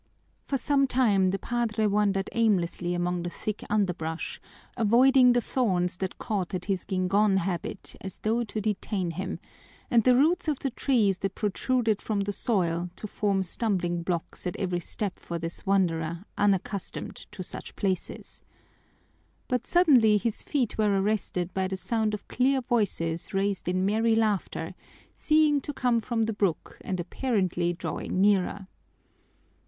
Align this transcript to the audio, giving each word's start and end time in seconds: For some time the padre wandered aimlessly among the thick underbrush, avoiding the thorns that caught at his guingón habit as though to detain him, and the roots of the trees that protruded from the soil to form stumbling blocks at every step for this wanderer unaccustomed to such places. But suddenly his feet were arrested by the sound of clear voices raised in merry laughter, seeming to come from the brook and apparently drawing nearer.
For 0.45 0.57
some 0.57 0.87
time 0.87 1.29
the 1.29 1.37
padre 1.37 1.85
wandered 1.85 2.27
aimlessly 2.33 2.95
among 2.95 3.21
the 3.21 3.29
thick 3.29 3.63
underbrush, 3.69 4.41
avoiding 4.75 5.33
the 5.33 5.41
thorns 5.41 5.97
that 5.97 6.17
caught 6.17 6.55
at 6.55 6.65
his 6.65 6.85
guingón 6.85 7.37
habit 7.37 7.93
as 8.03 8.17
though 8.17 8.43
to 8.45 8.59
detain 8.59 9.11
him, 9.11 9.37
and 9.91 10.03
the 10.03 10.15
roots 10.15 10.47
of 10.47 10.57
the 10.57 10.71
trees 10.71 11.19
that 11.19 11.35
protruded 11.35 12.01
from 12.01 12.21
the 12.21 12.33
soil 12.33 12.89
to 12.95 13.05
form 13.05 13.43
stumbling 13.43 14.01
blocks 14.01 14.47
at 14.47 14.55
every 14.55 14.79
step 14.79 15.19
for 15.19 15.37
this 15.37 15.67
wanderer 15.67 16.25
unaccustomed 16.35 17.27
to 17.31 17.43
such 17.43 17.75
places. 17.75 18.41
But 19.47 19.67
suddenly 19.67 20.17
his 20.17 20.41
feet 20.41 20.79
were 20.79 20.99
arrested 20.99 21.53
by 21.53 21.67
the 21.67 21.77
sound 21.77 22.15
of 22.15 22.27
clear 22.27 22.61
voices 22.61 23.35
raised 23.35 23.67
in 23.67 23.85
merry 23.85 24.15
laughter, 24.15 24.73
seeming 25.13 25.61
to 25.61 25.71
come 25.73 26.01
from 26.01 26.23
the 26.23 26.33
brook 26.33 26.79
and 26.83 26.99
apparently 26.99 27.73
drawing 27.73 28.19
nearer. 28.19 28.65